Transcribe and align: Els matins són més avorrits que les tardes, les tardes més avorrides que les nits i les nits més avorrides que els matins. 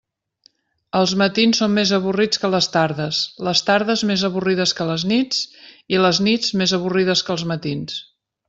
Els 0.99 1.11
matins 1.21 1.59
són 1.61 1.71
més 1.79 1.91
avorrits 1.97 2.41
que 2.45 2.51
les 2.55 2.69
tardes, 2.77 3.19
les 3.49 3.63
tardes 3.69 4.05
més 4.13 4.25
avorrides 4.31 4.75
que 4.81 4.89
les 4.93 5.07
nits 5.15 5.45
i 5.97 6.01
les 6.07 6.25
nits 6.31 6.57
més 6.63 6.75
avorrides 6.79 7.27
que 7.29 7.37
els 7.37 7.47
matins. 7.55 8.05